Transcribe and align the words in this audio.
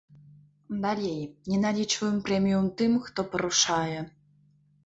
Далей, 0.85 1.19
не 1.53 1.59
налічваем 1.65 2.17
прэмію 2.31 2.63
тым, 2.81 2.97
хто 3.07 3.19
парушае. 3.35 3.99